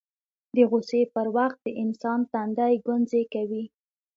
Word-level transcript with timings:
د 0.55 0.57
غوسې 0.69 1.01
پر 1.13 1.27
وخت 1.37 1.59
د 1.63 1.67
انسان 1.83 2.19
تندی 2.33 2.73
ګونځې 2.85 3.23
کوي 3.33 3.63